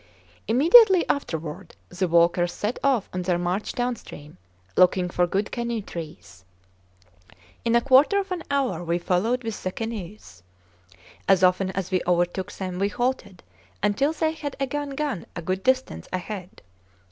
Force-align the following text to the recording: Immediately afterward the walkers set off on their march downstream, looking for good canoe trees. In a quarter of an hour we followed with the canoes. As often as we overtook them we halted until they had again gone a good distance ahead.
Immediately 0.47 1.07
afterward 1.09 1.75
the 1.89 2.07
walkers 2.07 2.51
set 2.53 2.79
off 2.83 3.07
on 3.13 3.21
their 3.21 3.37
march 3.37 3.73
downstream, 3.73 4.39
looking 4.75 5.11
for 5.11 5.27
good 5.27 5.51
canoe 5.51 5.79
trees. 5.83 6.43
In 7.63 7.75
a 7.75 7.81
quarter 7.81 8.17
of 8.17 8.31
an 8.31 8.41
hour 8.49 8.83
we 8.83 8.97
followed 8.97 9.43
with 9.43 9.61
the 9.61 9.71
canoes. 9.71 10.41
As 11.27 11.43
often 11.43 11.69
as 11.73 11.91
we 11.91 12.01
overtook 12.07 12.51
them 12.51 12.79
we 12.79 12.87
halted 12.89 13.43
until 13.83 14.11
they 14.11 14.31
had 14.31 14.55
again 14.59 14.89
gone 14.95 15.27
a 15.35 15.41
good 15.43 15.61
distance 15.61 16.07
ahead. 16.11 16.63